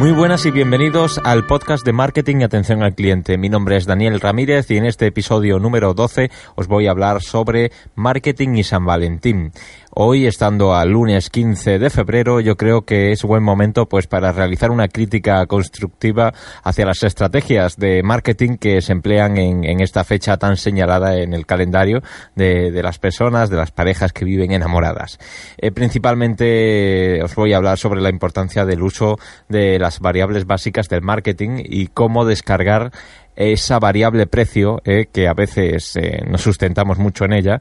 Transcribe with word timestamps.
Muy 0.00 0.12
buenas 0.12 0.46
y 0.46 0.50
bienvenidos 0.50 1.20
al 1.24 1.44
podcast 1.44 1.84
de 1.84 1.92
Marketing 1.92 2.36
y 2.40 2.44
Atención 2.44 2.82
al 2.82 2.94
Cliente. 2.94 3.36
Mi 3.36 3.50
nombre 3.50 3.76
es 3.76 3.84
Daniel 3.84 4.18
Ramírez 4.18 4.70
y 4.70 4.78
en 4.78 4.86
este 4.86 5.06
episodio 5.06 5.58
número 5.58 5.92
12 5.92 6.30
os 6.54 6.68
voy 6.68 6.86
a 6.86 6.92
hablar 6.92 7.20
sobre 7.20 7.70
marketing 7.96 8.56
y 8.56 8.64
San 8.64 8.86
Valentín. 8.86 9.52
Hoy, 9.92 10.26
estando 10.26 10.76
al 10.76 10.90
lunes 10.90 11.30
15 11.30 11.80
de 11.80 11.90
febrero, 11.90 12.38
yo 12.38 12.56
creo 12.56 12.82
que 12.82 13.10
es 13.10 13.24
buen 13.24 13.42
momento 13.42 13.88
pues 13.88 14.06
para 14.06 14.30
realizar 14.30 14.70
una 14.70 14.86
crítica 14.86 15.44
constructiva 15.46 16.32
hacia 16.62 16.86
las 16.86 17.02
estrategias 17.02 17.76
de 17.76 18.00
marketing 18.04 18.56
que 18.56 18.82
se 18.82 18.92
emplean 18.92 19.36
en, 19.36 19.80
esta 19.80 20.04
fecha 20.04 20.36
tan 20.36 20.56
señalada 20.56 21.18
en 21.18 21.34
el 21.34 21.44
calendario 21.44 22.02
de, 22.36 22.70
las 22.84 23.00
personas, 23.00 23.50
de 23.50 23.56
las 23.56 23.72
parejas 23.72 24.12
que 24.12 24.24
viven 24.24 24.52
enamoradas. 24.52 25.18
Eh, 25.58 25.72
principalmente 25.72 27.20
os 27.24 27.34
voy 27.34 27.52
a 27.52 27.56
hablar 27.56 27.76
sobre 27.76 28.00
la 28.00 28.10
importancia 28.10 28.64
del 28.64 28.84
uso 28.84 29.18
de 29.48 29.80
las 29.80 29.98
variables 29.98 30.46
básicas 30.46 30.88
del 30.88 31.02
marketing 31.02 31.64
y 31.64 31.88
cómo 31.88 32.24
descargar 32.24 32.92
esa 33.34 33.78
variable 33.78 34.26
precio, 34.26 34.82
eh, 34.84 35.06
que 35.12 35.26
a 35.26 35.34
veces 35.34 35.96
eh, 35.96 36.22
nos 36.28 36.42
sustentamos 36.42 36.98
mucho 36.98 37.24
en 37.24 37.32
ella, 37.32 37.60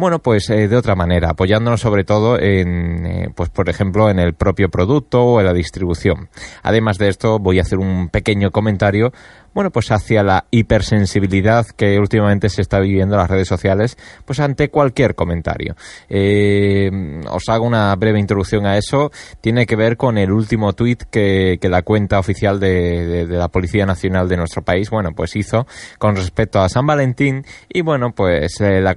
bueno, 0.00 0.18
pues 0.18 0.48
eh, 0.50 0.66
de 0.66 0.76
otra 0.76 0.94
manera, 0.96 1.30
apoyándonos 1.30 1.80
sobre 1.80 2.04
todo 2.04 2.38
en, 2.38 3.06
eh, 3.06 3.28
pues 3.34 3.50
por 3.50 3.68
ejemplo, 3.68 4.10
en 4.10 4.18
el 4.18 4.34
propio 4.34 4.70
producto 4.70 5.22
o 5.22 5.40
en 5.40 5.46
la 5.46 5.52
distribución. 5.52 6.28
Además 6.62 6.98
de 6.98 7.08
esto, 7.08 7.38
voy 7.38 7.58
a 7.58 7.62
hacer 7.62 7.78
un 7.78 8.08
pequeño 8.08 8.50
comentario 8.50 9.12
bueno, 9.54 9.70
pues 9.70 9.90
hacia 9.90 10.22
la 10.22 10.46
hipersensibilidad 10.50 11.66
que 11.66 11.98
últimamente 11.98 12.48
se 12.48 12.62
está 12.62 12.80
viviendo 12.80 13.14
en 13.14 13.20
las 13.20 13.30
redes 13.30 13.48
sociales, 13.48 13.96
pues 14.24 14.40
ante 14.40 14.70
cualquier 14.70 15.14
comentario. 15.14 15.76
Eh, 16.08 16.90
os 17.28 17.48
hago 17.48 17.66
una 17.66 17.94
breve 17.96 18.18
introducción 18.18 18.66
a 18.66 18.76
eso. 18.76 19.10
Tiene 19.40 19.66
que 19.66 19.76
ver 19.76 19.96
con 19.96 20.18
el 20.18 20.30
último 20.32 20.72
tuit 20.72 21.02
que, 21.10 21.58
la 21.62 21.82
cuenta 21.82 22.18
oficial 22.18 22.58
de, 22.58 23.26
la 23.28 23.48
Policía 23.48 23.86
Nacional 23.86 24.28
de 24.28 24.36
nuestro 24.36 24.62
país, 24.62 24.90
bueno, 24.90 25.10
pues 25.14 25.36
hizo 25.36 25.66
con 25.98 26.16
respecto 26.16 26.60
a 26.60 26.68
San 26.68 26.84
Valentín 26.84 27.44
y 27.68 27.82
bueno, 27.82 28.12
pues 28.12 28.60
eh, 28.60 28.80
la, 28.80 28.94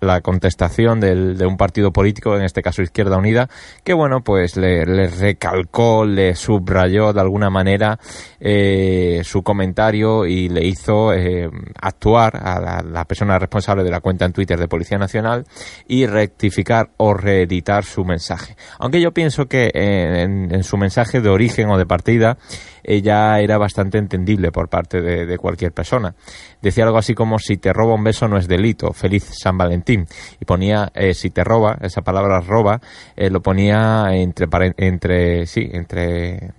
la 0.00 0.20
contestación 0.22 1.00
de 1.00 1.46
un 1.46 1.56
partido 1.58 1.92
político, 1.92 2.34
en 2.36 2.44
este 2.44 2.62
caso 2.62 2.82
Izquierda 2.82 3.18
Unida, 3.18 3.48
que 3.82 3.92
bueno, 3.92 4.22
pues 4.22 4.56
le, 4.56 4.84
recalcó, 4.84 6.04
le 6.04 6.34
subrayó 6.34 7.12
de 7.12 7.20
alguna 7.20 7.50
manera 7.50 7.98
eh, 8.40 9.20
su 9.24 9.42
comentario 9.42 9.93
y 9.94 10.48
le 10.48 10.66
hizo 10.66 11.12
eh, 11.12 11.48
actuar 11.80 12.36
a 12.36 12.82
la, 12.82 13.04
persona 13.04 13.38
responsable 13.38 13.84
de 13.84 13.90
la 13.90 14.00
cuenta 14.00 14.24
en 14.24 14.32
Twitter 14.32 14.58
de 14.58 14.68
Policía 14.68 14.98
Nacional 14.98 15.44
y 15.86 16.06
rectificar 16.06 16.90
o 16.96 17.14
reeditar 17.14 17.84
su 17.84 18.04
mensaje. 18.04 18.56
Aunque 18.78 19.00
yo 19.00 19.12
pienso 19.12 19.46
que 19.46 19.70
eh, 19.72 20.22
en, 20.22 20.64
su 20.64 20.76
mensaje 20.76 21.20
de 21.20 21.28
origen 21.28 21.68
o 21.70 21.78
de 21.78 21.86
partida 21.86 22.38
ella 22.82 23.38
era 23.40 23.56
bastante 23.56 23.98
entendible 23.98 24.52
por 24.52 24.68
parte 24.68 25.00
de, 25.00 25.38
cualquier 25.38 25.72
persona. 25.72 26.14
Decía 26.60 26.84
algo 26.84 26.98
así 26.98 27.14
como 27.14 27.38
si 27.38 27.56
te 27.56 27.72
roba 27.72 27.94
un 27.94 28.04
beso 28.04 28.28
no 28.28 28.36
es 28.36 28.48
delito, 28.48 28.92
feliz 28.92 29.30
San 29.32 29.56
Valentín. 29.56 30.06
Y 30.40 30.44
ponía 30.44 30.90
eh, 30.94 31.14
si 31.14 31.30
te 31.30 31.44
roba, 31.44 31.78
esa 31.80 32.02
palabra 32.02 32.40
roba, 32.40 32.80
lo 33.16 33.40
ponía 33.40 34.08
entre, 34.12 34.48
entre, 34.76 35.46
sí, 35.46 35.68
entre 35.72 36.52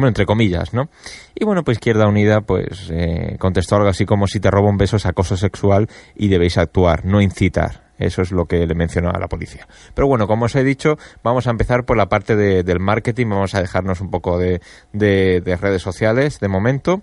bueno, 0.00 0.08
entre 0.08 0.24
comillas, 0.24 0.72
¿no? 0.72 0.88
Y 1.34 1.44
bueno, 1.44 1.62
pues 1.62 1.76
Izquierda 1.76 2.08
Unida 2.08 2.40
pues 2.40 2.88
eh, 2.90 3.36
contestó 3.38 3.76
algo 3.76 3.88
así 3.88 4.06
como 4.06 4.26
si 4.26 4.40
te 4.40 4.50
robo 4.50 4.70
un 4.70 4.78
beso 4.78 4.96
es 4.96 5.04
acoso 5.04 5.36
sexual 5.36 5.88
y 6.16 6.28
debéis 6.28 6.56
actuar, 6.56 7.04
no 7.04 7.20
incitar. 7.20 7.90
Eso 7.98 8.22
es 8.22 8.32
lo 8.32 8.46
que 8.46 8.66
le 8.66 8.74
mencionó 8.74 9.10
a 9.10 9.18
la 9.18 9.28
policía. 9.28 9.68
Pero 9.92 10.08
bueno, 10.08 10.26
como 10.26 10.46
os 10.46 10.56
he 10.56 10.64
dicho, 10.64 10.96
vamos 11.22 11.46
a 11.46 11.50
empezar 11.50 11.84
por 11.84 11.98
la 11.98 12.08
parte 12.08 12.34
del 12.34 12.80
marketing, 12.80 13.26
vamos 13.28 13.54
a 13.54 13.60
dejarnos 13.60 14.00
un 14.00 14.10
poco 14.10 14.38
de, 14.38 14.62
de, 14.94 15.58
redes 15.60 15.82
sociales 15.82 16.40
de 16.40 16.48
momento. 16.48 17.02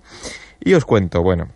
Y 0.60 0.74
os 0.74 0.86
cuento, 0.86 1.22
bueno, 1.22 1.50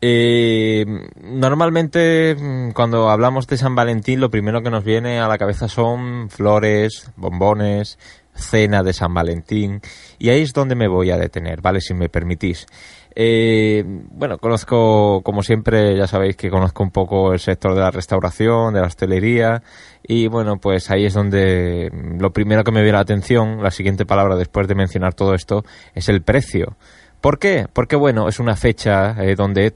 eh, 0.00 0.86
normalmente 1.22 2.34
mm, 2.34 2.70
cuando 2.70 3.10
hablamos 3.10 3.46
de 3.46 3.58
San 3.58 3.74
Valentín 3.74 4.20
lo 4.20 4.30
primero 4.30 4.62
que 4.62 4.70
nos 4.70 4.82
viene 4.82 5.20
a 5.20 5.28
la 5.28 5.36
cabeza 5.36 5.68
son 5.68 6.30
flores, 6.30 7.12
bombones, 7.16 7.98
cena 8.34 8.82
de 8.82 8.92
San 8.92 9.12
Valentín, 9.14 9.80
y 10.18 10.30
ahí 10.30 10.42
es 10.42 10.52
donde 10.52 10.74
me 10.74 10.88
voy 10.88 11.10
a 11.10 11.16
detener, 11.16 11.60
¿vale? 11.60 11.80
Si 11.80 11.94
me 11.94 12.08
permitís. 12.08 12.66
Eh, 13.14 13.84
bueno, 13.86 14.38
conozco, 14.38 15.20
como 15.22 15.42
siempre, 15.42 15.96
ya 15.96 16.06
sabéis 16.06 16.36
que 16.36 16.50
conozco 16.50 16.82
un 16.82 16.90
poco 16.90 17.32
el 17.32 17.40
sector 17.40 17.74
de 17.74 17.80
la 17.80 17.90
restauración, 17.90 18.72
de 18.72 18.80
la 18.80 18.86
hostelería, 18.86 19.62
y 20.02 20.28
bueno, 20.28 20.56
pues 20.58 20.90
ahí 20.90 21.04
es 21.04 21.14
donde 21.14 21.90
lo 22.18 22.32
primero 22.32 22.64
que 22.64 22.72
me 22.72 22.80
viene 22.82 22.96
la 22.96 23.02
atención, 23.02 23.62
la 23.62 23.70
siguiente 23.70 24.06
palabra 24.06 24.36
después 24.36 24.66
de 24.66 24.74
mencionar 24.74 25.14
todo 25.14 25.34
esto, 25.34 25.64
es 25.94 26.08
el 26.08 26.22
precio. 26.22 26.76
¿Por 27.20 27.38
qué? 27.38 27.66
Porque 27.72 27.96
bueno, 27.96 28.28
es 28.28 28.40
una 28.40 28.56
fecha 28.56 29.14
eh, 29.22 29.36
donde 29.36 29.74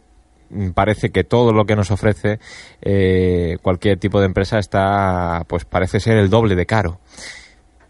parece 0.74 1.10
que 1.10 1.24
todo 1.24 1.52
lo 1.52 1.64
que 1.64 1.76
nos 1.76 1.90
ofrece 1.90 2.38
eh, 2.80 3.56
cualquier 3.62 3.98
tipo 3.98 4.20
de 4.20 4.26
empresa 4.26 4.58
está, 4.58 5.44
pues 5.46 5.64
parece 5.64 6.00
ser 6.00 6.16
el 6.16 6.30
doble 6.30 6.54
de 6.54 6.66
caro. 6.66 7.00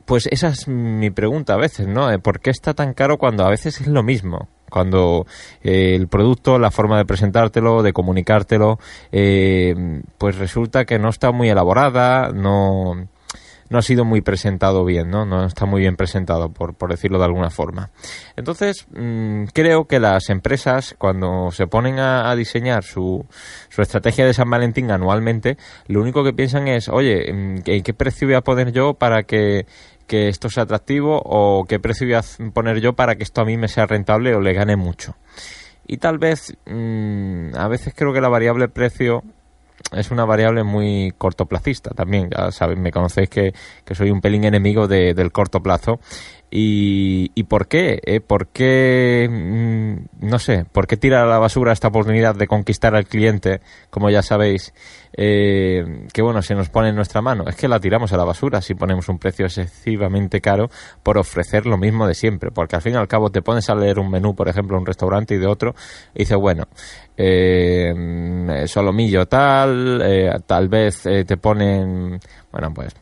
Pues 0.06 0.28
esa 0.31 0.49
es 0.49 0.69
mi 0.69 1.11
pregunta 1.11 1.55
a 1.55 1.56
veces, 1.56 1.89
¿no? 1.89 2.11
Eh, 2.12 2.21
¿Por 2.21 2.39
qué 2.39 2.50
está 2.50 2.75
tan 2.75 2.94
caro 2.94 3.19
cuando 3.19 3.44
a 3.44 3.50
veces 3.50 3.81
es 3.81 3.89
lo 3.89 4.05
mismo? 4.05 4.49
Cuando 4.71 5.27
eh, 5.65 5.97
el 5.97 6.06
producto, 6.06 6.61
la 6.61 6.71
forma 6.71 6.97
de 6.97 7.05
presentártelo, 7.05 7.83
de 7.83 7.93
comunicártelo, 7.93 8.78
eh, 9.11 9.75
pues 10.16 10.39
resulta 10.39 10.84
que 10.84 11.00
no 11.00 11.09
está 11.09 11.33
muy 11.33 11.49
elaborada, 11.50 12.31
no, 12.33 13.09
no 13.69 13.78
ha 13.78 13.83
sido 13.83 14.05
muy 14.05 14.21
presentado 14.21 14.84
bien, 14.84 15.11
¿no? 15.11 15.27
No 15.27 15.45
está 15.45 15.66
muy 15.66 15.81
bien 15.81 15.97
presentado, 15.97 16.50
por, 16.50 16.75
por 16.75 16.91
decirlo 16.91 17.19
de 17.19 17.25
alguna 17.25 17.50
forma. 17.50 17.91
Entonces, 18.37 18.87
mm, 18.95 19.47
creo 19.53 19.87
que 19.87 19.99
las 19.99 20.31
empresas, 20.31 20.95
cuando 20.99 21.50
se 21.50 21.66
ponen 21.66 21.99
a, 21.99 22.34
diseñar 22.37 22.84
su, 22.84 23.27
su, 23.71 23.83
estrategia 23.83 24.25
de 24.25 24.34
San 24.34 24.50
Valentín 24.50 24.91
anualmente, 24.93 25.56
lo 25.89 26.00
único 26.00 26.22
que 26.22 26.33
piensan 26.33 26.69
es, 26.69 26.89
oye, 26.89 27.28
¿en 27.31 27.62
qué 27.62 27.95
precio 27.95 28.28
voy 28.28 28.37
a 28.37 28.43
poner 28.43 28.72
yo 28.72 28.95
para 28.95 29.25
que 29.25 29.66
que 30.06 30.28
esto 30.28 30.49
sea 30.49 30.65
atractivo 30.65 31.21
o 31.25 31.65
qué 31.69 31.78
precio 31.78 32.06
voy 32.06 32.15
a 32.15 32.53
poner 32.53 32.81
yo 32.81 32.94
para 32.94 33.17
que 33.17 33.22
esto 33.22 33.41
a 33.41 33.44
mí 33.44 33.56
me 33.56 33.69
sea 33.69 33.87
rentable 33.87 34.34
o 34.34 34.41
le 34.41 34.53
gane 34.53 34.77
mucho. 34.77 35.17
Y 35.87 35.99
tal 35.99 36.19
vez, 36.19 36.56
mm, 36.67 37.55
a 37.56 37.69
veces 37.69 37.94
creo 37.97 38.12
que 38.12 38.21
la 38.21 38.28
variable 38.28 38.69
precio 38.69 39.22
es 39.93 40.11
una 40.11 40.25
variable 40.25 40.65
muy 40.65 41.12
cortoplacista 41.16 41.91
también. 41.91 42.31
Ya 42.31 42.50
sabéis, 42.50 42.78
me 42.78 42.91
conocéis 42.91 43.28
que, 43.28 43.53
que 43.84 43.95
soy 43.95 44.11
un 44.11 44.21
pelín 44.21 44.45
enemigo 44.45 44.89
de, 44.89 45.15
del 45.15 45.33
corto 45.33 45.62
plazo 45.62 46.00
¿Y, 46.49 47.33
y 47.34 47.43
por 47.45 47.67
qué? 47.67 48.01
¿Eh? 48.05 48.21
¿Por 48.21 48.49
qué, 48.49 49.29
mm, 49.29 50.27
no 50.27 50.39
sé, 50.39 50.65
por 50.71 50.87
qué 50.87 50.97
tirar 50.97 51.25
a 51.25 51.27
la 51.27 51.39
basura 51.39 51.73
esta 51.73 51.89
oportunidad 51.89 52.37
de 52.37 52.47
conquistar 52.47 52.95
al 52.95 53.07
cliente, 53.07 53.61
como 53.91 54.11
ya 54.11 54.23
sabéis, 54.23 54.73
eh, 55.17 56.07
que 56.12 56.23
bueno, 56.23 56.43
se 56.43 56.55
nos 56.55 56.69
pone 56.69 56.91
en 56.91 56.95
nuestra 56.95 57.21
mano? 57.21 57.45
Es 57.49 57.57
que 57.57 57.67
la 57.67 57.81
tiramos 57.81 58.12
a 58.12 58.17
la 58.17 58.25
basura 58.25 58.62
si 58.62 58.75
ponemos 58.75 59.09
un 59.09 59.19
precio 59.19 59.47
excesivamente 59.47 60.41
caro 60.41 60.71
por 61.03 61.19
ofrecer 61.19 61.67
lo 61.67 61.79
mismo 61.79 62.07
de 62.07 62.15
siempre, 62.15 62.53
porque 62.53 62.77
al 62.77 62.83
fin 62.83 62.95
y 62.95 62.97
al 62.97 63.09
cabo 63.09 63.31
te 63.31 63.43
pones 63.43 63.69
a 63.69 63.75
leer 63.75 63.99
un 63.99 64.09
menú, 64.09 64.37
por 64.37 64.49
ejemplo, 64.49 64.78
un 64.78 64.87
restaurante 64.87 65.34
y 65.34 65.39
de 65.39 65.47
otro, 65.49 65.75
y 66.15 66.21
dices, 66.21 66.39
bueno, 66.39 66.69
eh, 67.17 68.65
solomillo 68.67 69.27
tal, 69.27 70.01
eh, 70.05 70.31
tal 70.47 70.69
vez 70.69 71.07
eh, 71.07 71.25
te 71.25 71.37
ponen, 71.39 72.21
bueno, 72.53 72.73
pues 72.73 72.95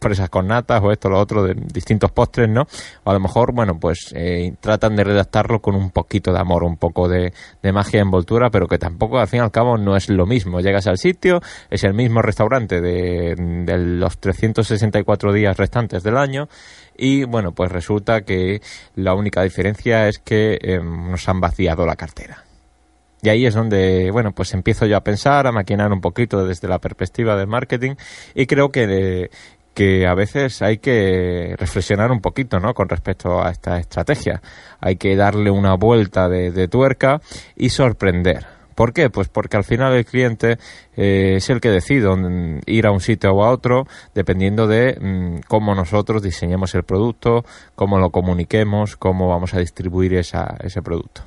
fresas 0.00 0.30
con 0.30 0.46
natas 0.48 0.80
o 0.82 0.90
esto 0.90 1.08
lo 1.08 1.18
otro 1.18 1.42
de 1.44 1.54
distintos 1.54 2.10
postres, 2.10 2.48
¿no? 2.48 2.66
O 3.04 3.10
a 3.10 3.12
lo 3.12 3.20
mejor, 3.20 3.52
bueno, 3.52 3.78
pues 3.78 4.12
eh, 4.16 4.54
tratan 4.60 4.96
de 4.96 5.04
redactarlo 5.04 5.60
con 5.60 5.74
un 5.74 5.90
poquito 5.90 6.32
de 6.32 6.40
amor, 6.40 6.64
un 6.64 6.76
poco 6.76 7.08
de, 7.08 7.32
de 7.62 7.72
magia 7.72 7.98
de 7.98 8.04
envoltura, 8.04 8.50
pero 8.50 8.66
que 8.66 8.78
tampoco 8.78 9.18
al 9.18 9.28
fin 9.28 9.38
y 9.38 9.42
al 9.42 9.50
cabo 9.50 9.76
no 9.76 9.96
es 9.96 10.08
lo 10.08 10.26
mismo. 10.26 10.60
Llegas 10.60 10.86
al 10.86 10.98
sitio, 10.98 11.40
es 11.70 11.84
el 11.84 11.94
mismo 11.94 12.22
restaurante 12.22 12.80
de, 12.80 13.34
de 13.36 13.78
los 13.78 14.18
364 14.18 15.32
días 15.32 15.56
restantes 15.56 16.02
del 16.02 16.16
año 16.16 16.48
y 16.96 17.24
bueno, 17.24 17.52
pues 17.52 17.72
resulta 17.72 18.22
que 18.22 18.60
la 18.94 19.14
única 19.14 19.42
diferencia 19.42 20.06
es 20.08 20.18
que 20.18 20.58
em, 20.60 21.10
nos 21.10 21.26
han 21.28 21.40
vaciado 21.40 21.86
la 21.86 21.96
cartera. 21.96 22.44
Y 23.22 23.28
ahí 23.28 23.46
es 23.46 23.54
donde, 23.54 24.10
bueno, 24.10 24.32
pues 24.32 24.52
empiezo 24.54 24.86
yo 24.86 24.96
a 24.96 25.04
pensar, 25.04 25.46
a 25.46 25.52
maquinar 25.52 25.92
un 25.92 26.00
poquito 26.00 26.44
desde 26.46 26.68
la 26.68 26.78
perspectiva 26.78 27.36
del 27.36 27.46
marketing 27.46 27.94
y 28.34 28.46
creo 28.46 28.70
que, 28.70 29.30
que 29.74 30.06
a 30.06 30.14
veces 30.14 30.62
hay 30.62 30.78
que 30.78 31.54
reflexionar 31.58 32.10
un 32.10 32.20
poquito, 32.20 32.58
¿no? 32.60 32.74
Con 32.74 32.88
respecto 32.88 33.42
a 33.42 33.50
esta 33.50 33.78
estrategia. 33.78 34.42
Hay 34.80 34.96
que 34.96 35.16
darle 35.16 35.50
una 35.50 35.74
vuelta 35.74 36.28
de, 36.28 36.68
tuerca 36.68 37.20
y 37.56 37.70
sorprender. 37.70 38.46
¿Por 38.74 38.92
qué? 38.92 39.10
Pues 39.10 39.28
porque 39.28 39.56
al 39.56 39.64
final 39.64 39.92
el 39.92 40.06
cliente 40.06 40.58
eh, 40.96 41.34
es 41.36 41.50
el 41.50 41.60
que 41.60 41.68
decide 41.68 42.08
ir 42.66 42.86
a 42.86 42.92
un 42.92 43.00
sitio 43.00 43.32
o 43.32 43.44
a 43.44 43.50
otro 43.50 43.86
dependiendo 44.14 44.66
de 44.66 44.96
mm, 44.98 45.40
cómo 45.48 45.74
nosotros 45.74 46.22
diseñemos 46.22 46.74
el 46.74 46.84
producto, 46.84 47.44
cómo 47.74 47.98
lo 47.98 48.10
comuniquemos, 48.10 48.96
cómo 48.96 49.28
vamos 49.28 49.52
a 49.52 49.58
distribuir 49.58 50.14
esa, 50.14 50.56
ese 50.62 50.80
producto. 50.80 51.22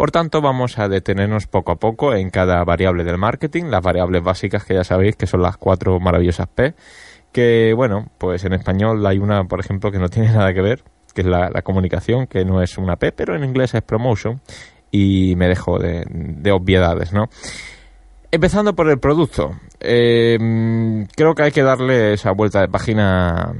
Por 0.00 0.12
tanto, 0.12 0.40
vamos 0.40 0.78
a 0.78 0.88
detenernos 0.88 1.46
poco 1.46 1.72
a 1.72 1.76
poco 1.76 2.14
en 2.14 2.30
cada 2.30 2.64
variable 2.64 3.04
del 3.04 3.18
marketing, 3.18 3.64
las 3.64 3.82
variables 3.82 4.22
básicas 4.22 4.64
que 4.64 4.72
ya 4.72 4.82
sabéis 4.82 5.14
que 5.14 5.26
son 5.26 5.42
las 5.42 5.58
cuatro 5.58 6.00
maravillosas 6.00 6.46
P, 6.46 6.72
que 7.32 7.72
bueno, 7.74 8.08
pues 8.18 8.44
en 8.44 8.52
español 8.52 9.04
hay 9.06 9.18
una, 9.18 9.44
por 9.44 9.60
ejemplo, 9.60 9.90
que 9.90 9.98
no 9.98 10.08
tiene 10.08 10.28
nada 10.32 10.52
que 10.52 10.62
ver, 10.62 10.82
que 11.14 11.22
es 11.22 11.26
la, 11.26 11.62
comunicación, 11.62 12.26
que 12.26 12.44
no 12.44 12.62
es 12.62 12.78
una 12.78 12.96
P, 12.96 13.12
pero 13.12 13.34
en 13.34 13.44
inglés 13.44 13.74
es 13.74 13.82
promotion, 13.82 14.40
y 14.90 15.34
me 15.36 15.48
dejo 15.48 15.78
de, 15.78 16.04
de 16.08 16.52
obviedades, 16.52 17.12
¿no? 17.12 17.28
Empezando 18.32 18.76
por 18.76 18.88
el 18.88 19.00
producto. 19.00 19.56
Eh, 19.80 20.38
creo 21.16 21.34
que 21.34 21.42
hay 21.42 21.50
que 21.50 21.64
darle 21.64 22.12
esa 22.12 22.30
vuelta 22.30 22.60
de 22.60 22.68
página 22.68 23.52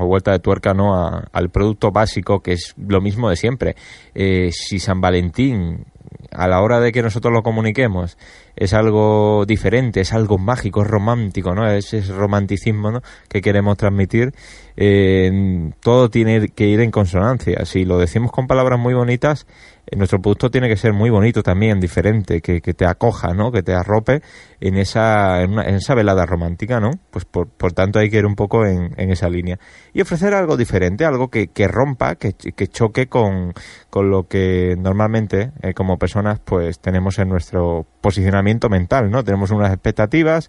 o 0.00 0.06
vuelta 0.06 0.32
de 0.32 0.38
tuerca 0.38 0.72
¿no? 0.72 0.94
al 1.30 1.50
producto 1.50 1.90
básico, 1.90 2.40
que 2.40 2.52
es 2.52 2.74
lo 2.78 3.02
mismo 3.02 3.28
de 3.28 3.36
siempre. 3.36 3.76
Eh, 4.14 4.50
si 4.50 4.78
San 4.78 5.02
Valentín, 5.02 5.84
a 6.30 6.48
la 6.48 6.60
hora 6.60 6.80
de 6.80 6.92
que 6.92 7.02
nosotros 7.02 7.32
lo 7.32 7.42
comuniquemos, 7.42 8.16
es 8.56 8.72
algo 8.74 9.44
diferente, 9.46 10.00
es 10.00 10.12
algo 10.12 10.38
mágico, 10.38 10.82
es 10.82 10.88
romántico, 10.88 11.54
¿no? 11.54 11.68
Es 11.70 11.92
ese 11.92 12.12
romanticismo 12.12 12.90
¿no? 12.90 13.02
que 13.28 13.40
queremos 13.40 13.76
transmitir. 13.76 14.32
Eh, 14.76 15.70
todo 15.80 16.10
tiene 16.10 16.48
que 16.48 16.66
ir 16.66 16.80
en 16.80 16.90
consonancia. 16.90 17.64
Si 17.64 17.84
lo 17.84 17.98
decimos 17.98 18.30
con 18.32 18.46
palabras 18.46 18.78
muy 18.78 18.94
bonitas, 18.94 19.46
nuestro 19.92 20.20
producto 20.20 20.50
tiene 20.50 20.68
que 20.68 20.76
ser 20.76 20.92
muy 20.92 21.10
bonito 21.10 21.42
también, 21.42 21.78
diferente, 21.78 22.40
que, 22.40 22.60
que 22.60 22.74
te 22.74 22.86
acoja, 22.86 23.34
¿no? 23.34 23.52
Que 23.52 23.62
te 23.62 23.74
arrope 23.74 24.22
en 24.60 24.76
esa, 24.76 25.42
en, 25.42 25.58
esa 25.58 25.94
velada 25.94 26.24
romántica, 26.26 26.80
¿no? 26.80 26.90
Pues 27.10 27.24
por, 27.24 27.48
por, 27.48 27.72
tanto 27.72 27.98
hay 27.98 28.08
que 28.08 28.18
ir 28.18 28.26
un 28.26 28.34
poco 28.34 28.64
en, 28.64 28.94
en 28.96 29.10
esa 29.10 29.28
línea. 29.28 29.58
Y 29.92 30.00
ofrecer 30.00 30.34
algo 30.34 30.56
diferente, 30.56 31.04
algo 31.04 31.28
que, 31.28 31.48
que 31.48 31.68
rompa, 31.68 32.14
que, 32.16 32.32
que 32.32 32.68
choque 32.68 33.08
con, 33.08 33.52
con 33.90 34.10
lo 34.10 34.26
que 34.26 34.74
normalmente 34.78 35.52
eh, 35.62 35.74
como 35.74 35.98
personas 35.98 36.40
pues 36.44 36.80
tenemos 36.80 37.18
en 37.18 37.28
nuestro 37.28 37.86
posicionamiento 38.00 38.68
mental, 38.68 39.10
¿no? 39.10 39.22
Tenemos 39.22 39.50
unas 39.50 39.72
expectativas 39.72 40.48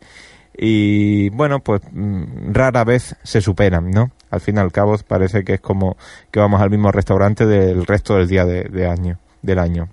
y 0.57 1.29
bueno, 1.31 1.59
pues 1.59 1.81
mm, 1.91 2.53
rara 2.53 2.85
vez 2.85 3.17
se 3.23 3.41
superan, 3.41 3.89
¿no? 3.91 4.11
Al 4.29 4.39
fin 4.39 4.55
y 4.55 4.59
al 4.59 4.71
cabo 4.71 4.95
parece 5.05 5.43
que 5.43 5.55
es 5.55 5.61
como 5.61 5.97
que 6.31 6.39
vamos 6.39 6.61
al 6.61 6.69
mismo 6.69 6.91
restaurante 6.91 7.45
del 7.45 7.85
resto 7.85 8.15
del 8.15 8.27
día 8.27 8.45
de 8.45 8.87
año 8.87 9.19
del 9.45 9.59
año. 9.59 9.89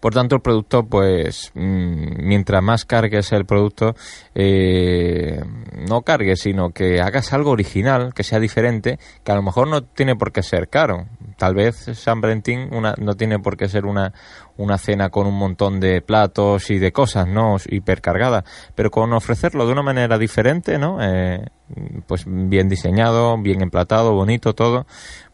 Por 0.00 0.14
tanto, 0.14 0.34
el 0.34 0.40
producto, 0.40 0.86
pues, 0.86 1.52
mm, 1.54 2.26
mientras 2.26 2.62
más 2.62 2.86
cargues 2.86 3.32
el 3.32 3.44
producto, 3.44 3.94
eh, 4.34 5.42
no 5.86 6.00
cargues, 6.00 6.40
sino 6.40 6.70
que 6.70 7.02
hagas 7.02 7.34
algo 7.34 7.50
original, 7.50 8.14
que 8.14 8.24
sea 8.24 8.40
diferente, 8.40 8.98
que 9.22 9.32
a 9.32 9.34
lo 9.34 9.42
mejor 9.42 9.68
no 9.68 9.82
tiene 9.82 10.16
por 10.16 10.32
qué 10.32 10.42
ser 10.42 10.68
caro. 10.68 11.06
Tal 11.36 11.54
vez 11.54 11.90
San 11.94 12.22
Valentín 12.22 12.70
una, 12.72 12.94
no 12.98 13.14
tiene 13.14 13.38
por 13.38 13.58
qué 13.58 13.68
ser 13.68 13.84
una, 13.84 14.14
una 14.56 14.78
cena 14.78 15.10
con 15.10 15.26
un 15.26 15.36
montón 15.36 15.80
de 15.80 16.00
platos 16.00 16.70
y 16.70 16.78
de 16.78 16.92
cosas, 16.92 17.26
¿no? 17.28 17.56
Hipercargada. 17.68 18.44
Pero 18.74 18.90
con 18.90 19.12
ofrecerlo 19.12 19.66
de 19.66 19.72
una 19.72 19.82
manera 19.82 20.16
diferente, 20.16 20.78
¿no? 20.78 20.98
Eh, 21.02 21.44
pues 22.06 22.24
bien 22.26 22.68
diseñado, 22.68 23.36
bien 23.38 23.60
emplatado, 23.60 24.12
bonito, 24.14 24.54
todo, 24.54 24.86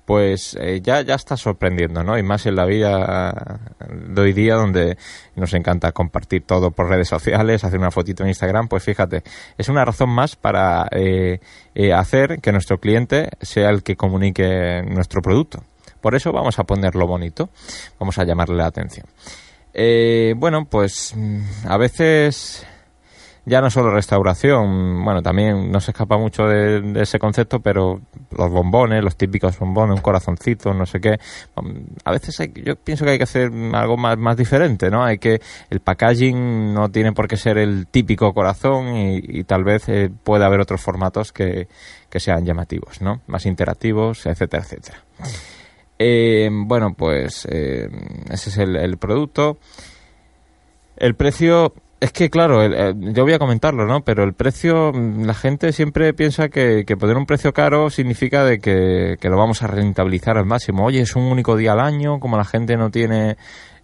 pues 0.07 0.57
eh, 0.61 0.81
ya, 0.81 1.03
ya 1.03 1.17
está 1.17 1.37
sorprendiendo, 1.37 2.05
¿no? 2.05 2.17
Y 2.17 2.23
más 2.23 2.47
en 2.47 2.55
la 2.55 2.65
vida 2.65 3.59
de 3.91 4.21
hoy 4.23 4.33
día 4.33 4.55
donde 4.55 4.97
nos 5.35 5.53
encanta 5.53 5.91
compartir 5.91 6.45
todo 6.47 6.71
por 6.71 6.89
redes 6.89 7.09
sociales, 7.09 7.65
hacer 7.65 7.81
una 7.81 7.91
fotito 7.91 8.23
en 8.23 8.29
Instagram, 8.29 8.69
pues 8.69 8.85
fíjate, 8.85 9.25
es 9.59 9.69
una 9.69 9.85
razón 9.85 10.11
más 10.11 10.37
para 10.37 10.87
eh, 10.93 11.41
eh, 11.75 11.93
hacer 11.93 12.41
que 12.41 12.53
nuestro 12.53 12.79
cliente 12.79 13.31
sea 13.43 13.69
el 13.69 13.83
que 13.83 13.97
comunique 13.97 14.83
nuestro 14.89 15.21
producto. 15.21 15.65
Por 16.01 16.15
eso 16.15 16.33
vamos 16.33 16.61
a 16.61 16.65
ponerlo 16.65 17.09
bonito, 17.09 17.51
vamos 17.99 18.17
a 18.19 18.25
llamarle 18.25 18.57
la 18.57 18.67
atención. 18.67 19.07
bueno, 20.37 20.67
pues 20.71 21.15
mm, 21.17 21.67
a 21.67 21.77
veces 21.79 22.65
ya 23.49 23.61
no 23.61 23.71
solo 23.71 23.93
restauración, 23.93 25.05
bueno, 25.05 25.23
también 25.23 25.71
no 25.71 25.81
se 25.81 25.93
escapa 25.93 26.19
mucho 26.19 26.43
de, 26.49 27.01
ese 27.01 27.21
concepto, 27.21 27.61
pero 27.61 28.01
los 28.37 28.51
bombones, 28.51 29.05
los 29.05 29.17
típicos 29.17 29.57
bombones, 29.57 29.95
un 29.95 30.03
corazoncito, 30.03 30.75
no 30.75 30.85
sé 30.85 31.01
qué, 31.01 31.21
a 32.05 32.11
veces 32.11 32.41
hay, 32.41 32.53
yo 32.53 32.75
pienso 32.75 33.05
que 33.05 33.13
hay 33.13 33.19
que 33.19 33.25
hacer 33.25 33.53
algo 33.73 33.97
más, 33.97 34.19
más 34.19 34.37
diferente, 34.37 34.91
¿no? 34.91 35.05
Hay 35.05 35.19
que, 35.19 35.41
el 35.71 35.79
packaging 35.79 36.75
no 36.75 36.89
tiene 36.91 37.13
por 37.13 37.29
qué 37.29 37.37
ser 37.37 37.57
el 37.59 37.87
típico 37.87 38.35
corazón 38.35 38.97
y, 38.97 39.45
tal 39.45 39.63
vez 39.63 39.89
eh, 39.89 40.11
puede 40.25 40.45
haber 40.45 40.61
otros 40.61 40.81
formatos 40.81 41.33
que, 41.33 41.69
que 42.11 42.19
sean 42.19 42.45
llamativos, 42.45 43.01
¿no? 43.01 43.21
Más 43.29 43.47
interactivos, 43.47 44.27
etcétera, 44.27 44.65
etcétera. 44.65 44.99
Eh, 46.01 46.51
bueno, 46.51 46.95
pues 46.99 47.47
eh, 47.49 47.89
ese 48.29 48.51
es 48.51 48.59
el 48.59 48.99
producto. 48.99 49.59
El 50.97 51.15
precio 51.15 51.75
es 51.99 52.13
que, 52.13 52.29
claro, 52.29 52.63
yo 52.93 53.23
voy 53.25 53.33
a 53.33 53.39
comentarlo, 53.39 53.87
¿no? 53.87 54.05
Pero 54.05 54.23
el 54.25 54.35
precio, 54.35 54.93
la 54.93 55.35
gente 55.35 55.73
siempre 55.73 56.13
piensa 56.13 56.49
que, 56.49 56.85
poner 56.99 57.17
un 57.17 57.27
precio 57.27 57.53
caro 57.53 57.89
significa 57.89 58.45
de 58.45 58.59
que, 58.59 59.19
lo 59.23 59.37
vamos 59.39 59.63
a 59.63 59.67
rentabilizar 59.67 60.37
al 60.37 60.45
máximo. 60.45 60.85
Oye, 60.85 61.01
es 61.01 61.17
un 61.17 61.25
único 61.25 61.57
día 61.57 61.73
al 61.73 61.81
año, 61.81 62.21
como 62.21 62.37
la 62.37 62.45
gente 62.45 62.77
no 62.77 62.91
tiene... 62.91 63.37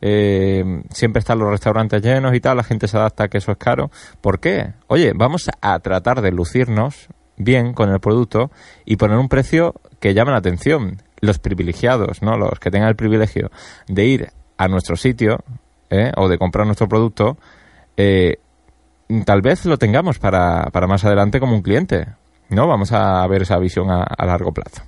Eh, 0.04 0.82
siempre 0.90 1.20
están 1.20 1.38
los 1.38 1.48
restaurantes 1.48 2.02
llenos 2.02 2.34
y 2.34 2.40
tal, 2.40 2.56
la 2.56 2.64
gente 2.64 2.88
se 2.88 2.96
adapta 2.96 3.24
a 3.24 3.28
que 3.28 3.38
eso 3.38 3.52
es 3.52 3.58
caro. 3.58 3.90
¿Por 4.20 4.40
qué? 4.40 4.72
Oye, 4.88 5.12
vamos 5.14 5.48
a 5.60 5.78
tratar 5.78 6.20
de 6.22 6.32
lucirnos 6.32 7.08
bien 7.36 7.72
con 7.72 7.90
el 7.90 8.00
producto 8.00 8.50
y 8.84 8.96
poner 8.96 9.16
un 9.16 9.28
precio 9.28 9.74
que 10.00 10.12
llame 10.12 10.32
la 10.32 10.38
atención. 10.38 11.00
Los 11.20 11.38
privilegiados, 11.38 12.20
¿no? 12.20 12.36
Los 12.36 12.58
que 12.58 12.70
tengan 12.70 12.88
el 12.88 12.96
privilegio 12.96 13.52
de 13.86 14.04
ir 14.04 14.28
a 14.58 14.66
nuestro 14.68 14.96
sitio 14.96 15.38
¿eh? 15.90 16.10
o 16.16 16.28
de 16.28 16.38
comprar 16.38 16.66
nuestro 16.66 16.88
producto, 16.88 17.36
eh, 17.96 18.38
tal 19.24 19.42
vez 19.42 19.64
lo 19.64 19.78
tengamos 19.78 20.18
para, 20.18 20.70
para, 20.72 20.86
más 20.86 21.04
adelante 21.04 21.40
como 21.40 21.54
un 21.54 21.62
cliente. 21.62 22.06
¿No? 22.48 22.66
Vamos 22.66 22.92
a 22.92 23.26
ver 23.28 23.42
esa 23.42 23.58
visión 23.58 23.90
a, 23.90 24.26
largo 24.26 24.52
plazo. 24.52 24.82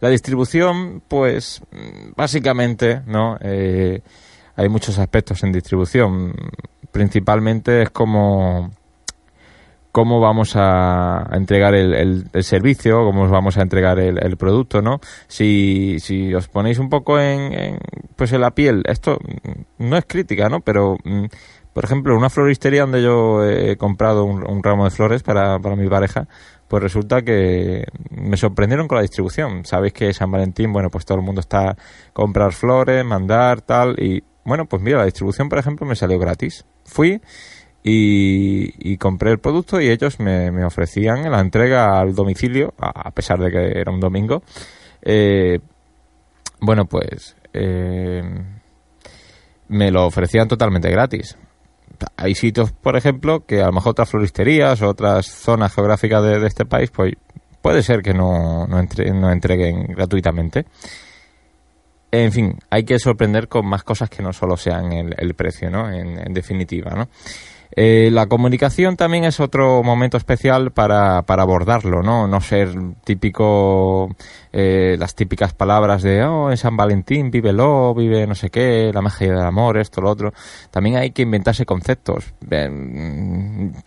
La 0.00 0.08
distribución, 0.08 1.00
pues, 1.06 1.62
básicamente, 2.16 3.02
¿no? 3.06 3.36
Eh, 3.40 4.00
hay 4.56 4.68
muchos 4.68 4.98
aspectos 4.98 5.44
en 5.44 5.52
distribución. 5.52 6.34
Principalmente 6.90 7.82
es 7.82 7.90
como 7.90 8.72
cómo 9.92 10.20
vamos 10.20 10.52
a 10.54 11.28
entregar 11.32 11.74
el, 11.74 12.28
servicio, 12.42 13.04
cómo 13.04 13.28
vamos 13.28 13.58
a 13.58 13.62
entregar 13.62 13.98
el, 13.98 14.36
producto, 14.36 14.82
¿no? 14.82 15.00
Si, 15.26 15.98
si 15.98 16.34
os 16.34 16.48
ponéis 16.48 16.78
un 16.78 16.88
poco 16.88 17.18
en, 17.18 17.52
en, 17.52 17.78
pues 18.14 18.32
en 18.32 18.42
la 18.42 18.52
piel, 18.52 18.82
esto 18.86 19.18
no 19.78 19.96
es 19.96 20.04
crítica, 20.06 20.48
¿no? 20.48 20.60
Pero 20.60 20.98
mm, 21.02 21.24
por 21.78 21.84
ejemplo, 21.84 22.16
una 22.16 22.28
floristería 22.28 22.80
donde 22.80 23.00
yo 23.04 23.48
he 23.48 23.76
comprado 23.76 24.24
un, 24.24 24.64
ramo 24.64 24.82
de 24.82 24.90
flores 24.90 25.22
para, 25.22 25.60
para, 25.60 25.76
mi 25.76 25.88
pareja, 25.88 26.26
pues 26.66 26.82
resulta 26.82 27.22
que 27.22 27.84
me 28.10 28.36
sorprendieron 28.36 28.88
con 28.88 28.96
la 28.96 29.02
distribución. 29.02 29.64
Sabéis 29.64 29.92
que 29.92 30.12
San 30.12 30.28
Valentín, 30.28 30.72
bueno, 30.72 30.90
pues 30.90 31.04
todo 31.04 31.18
el 31.18 31.24
mundo 31.24 31.40
está 31.40 31.70
a 31.70 31.76
comprar 32.12 32.52
flores, 32.52 33.04
mandar, 33.04 33.60
tal, 33.60 33.94
y 33.96 34.24
bueno, 34.44 34.66
pues 34.66 34.82
mira, 34.82 34.98
la 34.98 35.04
distribución, 35.04 35.48
por 35.48 35.60
ejemplo, 35.60 35.86
me 35.86 35.94
salió 35.94 36.18
gratis. 36.18 36.64
Fui 36.84 37.20
y, 37.84 38.96
compré 38.96 39.30
el 39.30 39.38
producto 39.38 39.80
y 39.80 39.88
ellos 39.88 40.18
me, 40.18 40.50
me, 40.50 40.64
ofrecían 40.64 41.30
la 41.30 41.38
entrega 41.38 42.00
al 42.00 42.12
domicilio, 42.12 42.74
a, 42.76 43.08
pesar 43.12 43.38
de 43.38 43.52
que 43.52 43.78
era 43.78 43.92
un 43.92 44.00
domingo. 44.00 44.42
Eh, 45.00 45.60
bueno, 46.58 46.86
pues 46.86 47.36
eh, 47.52 48.20
me 49.68 49.92
lo 49.92 50.06
ofrecían 50.06 50.48
totalmente 50.48 50.90
gratis 50.90 51.38
hay 52.20 52.34
sitios, 52.34 52.72
por 52.72 52.96
ejemplo, 52.96 53.46
que 53.46 53.62
a 53.62 53.66
lo 53.66 53.72
mejor 53.72 53.92
otras 53.92 54.10
floristerías 54.10 54.82
o 54.82 54.88
otras 54.88 55.26
zonas 55.26 55.72
geográficas 55.72 56.20
de, 56.24 56.44
este 56.46 56.66
país, 56.66 56.90
pues 56.90 57.14
puede 57.62 57.80
ser 57.84 58.02
que 58.02 58.12
no, 58.12 58.66
no, 58.66 58.80
entreguen 59.30 59.86
gratuitamente. 59.86 60.66
En 62.10 62.32
fin, 62.32 62.58
hay 62.70 62.84
que 62.84 62.98
sorprender 62.98 63.46
con 63.46 63.66
más 63.66 63.84
cosas 63.84 64.10
que 64.10 64.20
no 64.20 64.32
solo 64.32 64.56
sean 64.56 64.92
el, 64.92 65.34
precio, 65.34 65.70
¿no? 65.70 65.92
En, 65.92 66.18
en 66.18 66.34
definitiva, 66.34 66.90
¿no? 66.90 67.08
Eh, 67.76 68.10
la 68.12 68.26
comunicación 68.26 68.96
también 68.96 69.24
es 69.24 69.40
otro 69.40 69.82
momento 69.82 70.16
especial 70.16 70.72
para, 70.72 71.22
para 71.22 71.42
abordarlo, 71.42 72.02
¿no? 72.02 72.26
No 72.26 72.40
ser 72.40 72.70
típico, 73.04 74.14
eh, 74.52 74.96
las 74.98 75.14
típicas 75.14 75.52
palabras 75.52 76.02
de, 76.02 76.24
oh, 76.24 76.50
en 76.50 76.56
San 76.56 76.76
Valentín, 76.76 77.30
vívelo, 77.30 77.94
vive 77.94 78.26
no 78.26 78.34
sé 78.34 78.50
qué, 78.50 78.90
la 78.92 79.02
magia 79.02 79.28
del 79.28 79.46
amor, 79.46 79.78
esto, 79.78 80.00
lo 80.00 80.10
otro. 80.10 80.32
También 80.70 80.96
hay 80.96 81.10
que 81.10 81.22
inventarse 81.22 81.66
conceptos. 81.66 82.32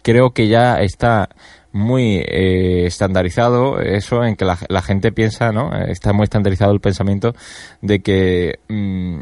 creo 0.03 0.31
que 0.31 0.47
ya 0.47 0.75
está 0.75 1.29
muy 1.73 2.17
eh, 2.17 2.85
estandarizado 2.85 3.79
eso 3.79 4.23
en 4.23 4.35
que 4.35 4.45
la, 4.45 4.57
la, 4.67 4.81
gente 4.81 5.11
piensa, 5.11 5.51
¿no? 5.51 5.71
Está 5.73 6.13
muy 6.13 6.25
estandarizado 6.25 6.73
el 6.73 6.81
pensamiento 6.81 7.33
de 7.81 8.01
que 8.01 8.59
mm, 8.67 9.21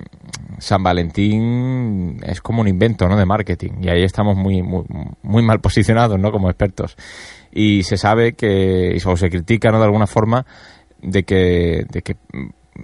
San 0.58 0.82
Valentín 0.84 2.20
es 2.24 2.42
como 2.42 2.62
un 2.62 2.68
invento, 2.68 3.08
¿no? 3.08 3.18
De 3.18 3.26
marketing 3.26 3.82
y 3.82 3.90
ahí 3.90 4.04
estamos 4.04 4.36
muy, 4.36 4.62
muy, 4.64 4.84
muy 5.22 5.44
mal 5.44 5.60
posicionados, 5.60 6.20
¿no? 6.20 6.32
Como 6.32 6.50
expertos 6.50 6.96
y 7.52 7.84
se 7.84 7.98
sabe 7.98 8.34
que, 8.34 8.98
o 9.06 9.18
se 9.18 9.30
critica, 9.30 9.72
¿no? 9.72 9.80
De 9.80 9.86
alguna 9.86 10.08
forma 10.08 10.46
de 11.02 11.24
que, 11.24 11.86
de 11.90 12.02
que 12.02 12.16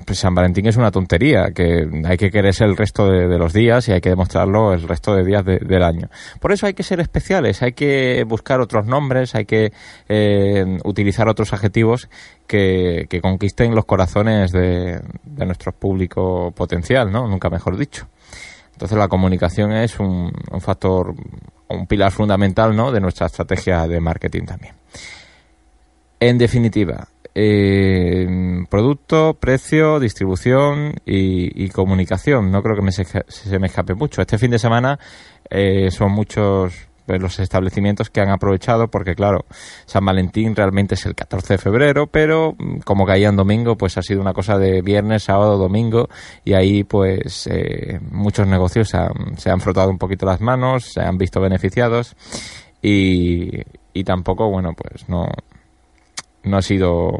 pues 0.05 0.19
San 0.19 0.35
Valentín 0.35 0.65
es 0.67 0.77
una 0.77 0.91
tontería, 0.91 1.51
que 1.53 1.87
hay 2.05 2.17
que 2.17 2.31
quererse 2.31 2.63
el 2.63 2.75
resto 2.75 3.07
de, 3.07 3.37
los 3.37 3.53
días 3.53 3.87
y 3.87 3.91
hay 3.91 4.01
que 4.01 4.09
demostrarlo 4.09 4.73
el 4.73 4.87
resto 4.87 5.15
de 5.15 5.23
días 5.23 5.45
del 5.45 5.83
año. 5.83 6.09
Por 6.39 6.51
eso 6.51 6.65
hay 6.65 6.73
que 6.73 6.83
ser 6.83 6.99
especiales, 6.99 7.61
hay 7.61 7.73
que 7.73 8.23
buscar 8.27 8.59
otros 8.59 8.85
nombres, 8.85 9.35
hay 9.35 9.45
que 9.45 9.71
eh, 10.09 10.79
utilizar 10.83 11.27
otros 11.27 11.53
adjetivos 11.53 12.09
que, 12.47 13.07
conquisten 13.21 13.73
los 13.73 13.85
corazones 13.85 14.51
de, 14.51 15.01
nuestro 15.23 15.71
público 15.71 16.51
potencial, 16.51 17.11
¿no? 17.11 17.27
Nunca 17.27 17.49
mejor 17.49 17.77
dicho. 17.77 18.07
Entonces 18.73 18.97
la 18.97 19.07
comunicación 19.07 19.71
es 19.71 19.99
un, 19.99 20.31
un 20.51 20.61
factor, 20.61 21.15
un 21.69 21.87
pilar 21.87 22.11
fundamental, 22.11 22.75
¿no? 22.75 22.91
De 22.91 22.99
nuestra 22.99 23.27
estrategia 23.27 23.87
de 23.87 23.99
marketing 23.99 24.45
también. 24.45 24.75
En 26.19 26.37
definitiva, 26.37 27.07
eh, 27.35 28.65
producto, 28.69 29.33
precio, 29.33 29.99
distribución 29.99 30.93
y, 31.05 31.67
comunicación. 31.69 32.49
No 32.49 32.63
creo 32.63 32.75
que 32.75 32.81
me 32.81 32.91
se, 32.91 33.59
me 33.59 33.67
escape 33.67 33.93
mucho. 33.93 34.21
Este 34.21 34.37
fin 34.37 34.51
de 34.51 34.59
semana 34.59 34.97
eh, 35.49 35.91
son 35.91 36.13
muchos 36.13 36.87
pues, 37.05 37.21
los 37.21 37.37
establecimientos 37.39 38.09
que 38.09 38.21
han 38.21 38.29
aprovechado 38.29 38.87
porque 38.87 39.15
claro, 39.15 39.45
San 39.85 40.05
Valentín 40.05 40.55
realmente 40.55 40.95
es 40.95 41.05
el 41.05 41.13
14 41.13 41.55
de 41.55 41.57
febrero, 41.57 42.07
pero 42.07 42.55
mm, 42.57 42.79
como 42.79 43.05
caía 43.05 43.27
en 43.27 43.35
domingo, 43.35 43.75
pues 43.75 43.97
ha 43.97 44.01
sido 44.01 44.21
una 44.21 44.33
cosa 44.33 44.57
de 44.57 44.81
viernes, 44.81 45.23
sábado, 45.23 45.57
domingo 45.57 46.07
y 46.45 46.53
ahí 46.53 46.85
pues 46.85 47.47
eh, 47.51 47.99
muchos 48.11 48.47
negocios 48.47 48.87
se 48.89 48.97
han, 48.97 49.37
se 49.37 49.49
han, 49.49 49.59
frotado 49.59 49.89
un 49.89 49.97
poquito 49.97 50.25
las 50.25 50.39
manos, 50.39 50.85
se 50.93 51.01
han 51.01 51.17
visto 51.17 51.41
beneficiados 51.41 52.15
y, 52.81 53.51
y 53.93 54.03
tampoco, 54.05 54.49
bueno, 54.49 54.73
pues 54.73 55.09
no, 55.09 55.27
no 56.45 56.57
ha 56.57 56.61
sido 56.61 57.11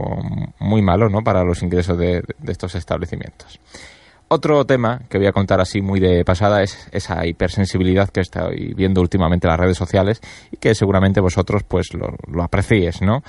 muy 0.60 0.82
malo 0.82 1.10
¿no? 1.10 1.24
para 1.24 1.44
los 1.44 1.63
ingresos 1.63 1.98
de, 1.98 2.24
estos 2.48 2.75
establecimientos. 2.75 3.60
Otro 4.27 4.65
tema 4.65 5.01
que 5.08 5.20
voy 5.20 5.27
a 5.27 5.32
contar 5.32 5.62
así 5.62 5.82
muy 5.82 6.00
de 6.00 6.25
pasada 6.25 6.63
es 6.63 6.88
esa 6.91 7.27
hipersensibilidad 7.27 8.10
que 8.10 8.22
estoy 8.22 8.74
viendo 8.74 9.00
últimamente 9.00 9.46
en 9.46 9.51
las 9.51 9.60
redes 9.60 9.77
sociales 9.77 10.20
y 10.51 10.58
que 10.58 10.74
seguramente 10.74 11.22
vosotros 11.22 11.62
pues 11.62 11.94
lo, 11.94 12.15
lo 12.27 12.41
apreciéis, 12.41 13.03
¿no? 13.03 13.22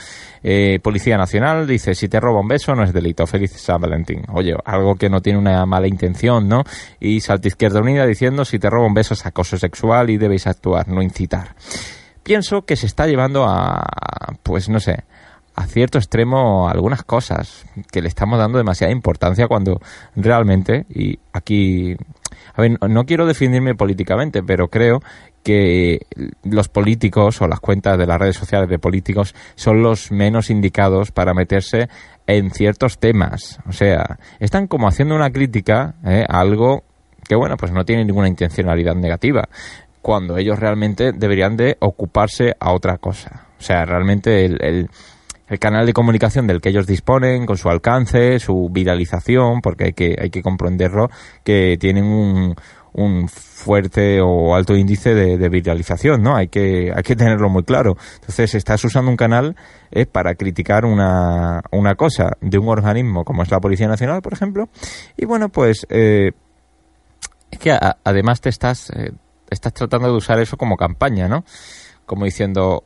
Eh, 0.43 0.81
Policía 0.83 1.19
Nacional 1.19 1.67
dice, 1.67 1.95
si 1.95 2.09
te 2.09 2.19
roba 2.19 2.41
un 2.41 2.49
beso 2.49 2.75
no 2.75 2.83
es 2.83 2.95
delito, 2.95 3.27
feliz 3.27 3.53
San 3.53 3.79
Valentín. 3.83 4.23
Oye, 4.33 4.57
algo 4.65 4.95
que 4.95 5.11
no 5.11 5.21
tiene 5.21 5.39
una 5.39 5.67
mala 5.67 5.87
intención, 5.87 6.49
¿no? 6.49 6.65
Y 6.99 7.21
Salta 7.21 7.49
Izquierda 7.49 7.81
Unida 7.81 8.07
diciendo, 8.07 8.47
si 8.47 8.59
te 8.59 8.71
roba 8.71 8.87
un 8.87 8.95
beso 8.95 9.13
es 9.13 9.27
acoso 9.27 9.59
sexual 9.59 10.09
y 10.09 10.17
debéis 10.17 10.47
actuar, 10.47 10.89
no 10.89 11.03
incitar. 11.03 11.57
Pienso 12.27 12.63
que 12.63 12.75
se 12.75 12.87
está 12.87 13.07
llevando 13.07 13.45
a, 13.47 13.87
pues 14.43 14.69
no 14.69 14.81
sé, 14.81 15.05
a 15.57 15.67
cierto 15.67 15.97
extremo 15.99 16.69
algunas 16.69 17.03
cosas 17.03 17.65
que 17.91 18.03
le 18.03 18.09
estamos 18.09 18.39
dando 18.39 18.59
demasiada 18.59 18.93
importancia 18.93 19.49
cuando 19.49 19.81
realmente, 20.15 20.85
y 20.91 21.19
aquí, 21.33 21.97
a 22.55 22.61
ver, 22.61 22.79
no 22.89 23.05
quiero 23.05 23.27
definirme 23.27 23.75
políticamente, 23.75 24.43
pero 24.43 24.69
creo 24.69 25.01
que 25.43 26.01
los 26.45 26.69
políticos 26.69 27.41
o 27.41 27.49
las 27.49 27.61
cuentas 27.61 27.97
de 27.97 28.07
las 28.07 28.19
redes 28.19 28.37
sociales 28.37 28.69
de 28.69 28.79
políticos 28.79 29.35
son 29.55 29.83
los 29.83 30.13
menos 30.13 30.51
indicados 30.51 31.11
para 31.11 31.33
meterse 31.33 31.89
en 32.27 32.51
ciertos 32.51 32.99
temas. 32.99 33.59
O 33.67 33.73
sea, 33.73 34.19
están 34.41 34.67
como 34.67 34.89
haciendo 34.89 35.15
una 35.15 35.31
crítica 35.31 35.95
¿eh? 36.05 36.27
a 36.29 36.41
algo 36.41 36.85
que, 37.27 37.35
bueno, 37.35 37.57
pues 37.57 37.73
no 37.73 37.85
tiene 37.85 38.05
ninguna 38.05 38.29
intencionalidad 38.29 38.95
negativa, 38.95 39.49
cuando 40.03 40.37
ellos 40.37 40.59
realmente 40.59 41.13
deberían 41.13 41.57
de 41.57 41.79
ocuparse 41.81 42.55
a 42.61 42.73
otra 42.73 42.99
cosa. 42.99 43.47
O 43.59 43.63
sea, 43.63 43.87
realmente 43.87 44.45
el 44.45 44.59
el 44.61 44.91
canal 45.61 45.87
de 45.87 45.93
comunicación 45.93 46.47
del 46.47 46.61
que 46.61 46.71
ellos 46.71 46.87
disponen, 46.87 47.47
con 47.47 47.57
su 47.57 47.69
alcance, 47.69 48.39
su 48.39 48.69
viralización, 48.71 49.61
porque 49.61 49.85
hay 49.85 49.93
que, 49.93 50.17
hay 50.21 50.31
que 50.31 50.43
comprenderlo, 50.43 51.09
que 51.45 51.77
tienen 51.79 52.05
un, 52.05 52.57
un 52.97 53.29
fuerte 53.29 54.21
o 54.23 54.55
alto 54.55 54.75
índice 54.75 55.15
de, 55.15 55.49
viralización, 55.51 56.23
¿no? 56.23 56.35
Hay 56.35 56.49
que, 56.49 56.91
hay 56.95 57.03
que 57.03 57.15
tenerlo 57.15 57.51
muy 57.51 57.63
claro. 57.63 57.97
Entonces, 58.15 58.55
estás 58.55 58.83
usando 58.85 59.11
un 59.11 59.19
canal 59.19 59.55
eh, 59.91 60.07
para 60.07 60.35
criticar 60.35 60.87
una, 60.87 61.63
una 61.71 61.95
cosa 61.95 62.31
de 62.41 62.59
un 62.59 62.69
organismo 62.69 63.25
como 63.25 63.43
es 63.43 63.51
la 63.51 63.61
Policía 63.61 63.87
Nacional, 63.87 64.23
por 64.23 64.33
ejemplo, 64.33 64.71
y 65.17 65.27
bueno, 65.27 65.51
pues 65.51 65.87
eh, 65.91 66.33
es 67.51 67.59
que 67.59 67.79
además 68.03 68.41
te 68.41 68.49
estás, 68.49 68.89
eh, 68.91 69.13
estás 69.51 69.75
tratando 69.75 70.09
de 70.09 70.17
usar 70.17 70.41
eso 70.41 70.57
como 70.57 70.77
campaña, 70.77 71.29
¿no? 71.29 71.45
Como 72.07 72.25
diciendo, 72.25 72.85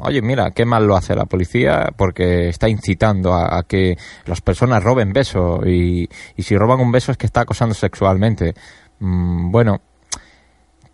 oye, 0.00 0.22
mira, 0.22 0.50
qué 0.50 0.64
mal 0.64 0.86
lo 0.86 0.96
hace 0.96 1.14
la 1.14 1.26
policía 1.26 1.92
porque 1.96 2.48
está 2.48 2.68
incitando 2.68 3.34
a, 3.34 3.62
que 3.64 3.96
las 4.26 4.40
personas 4.40 4.82
roben 4.82 5.12
besos 5.12 5.66
y, 5.66 6.08
y, 6.36 6.42
si 6.42 6.56
roban 6.56 6.80
un 6.80 6.92
beso 6.92 7.12
es 7.12 7.18
que 7.18 7.26
está 7.26 7.42
acosando 7.42 7.74
sexualmente. 7.74 8.54
Mm, 9.00 9.50
bueno, 9.50 9.80